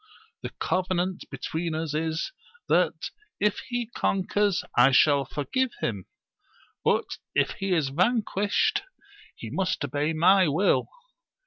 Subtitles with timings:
[0.41, 2.31] The covenant between us is,
[2.67, 6.07] that, if he conquers, I shall forgive him;
[6.83, 7.05] but,
[7.37, 8.81] ff he is vanquished,
[9.35, 10.87] he must obey my will.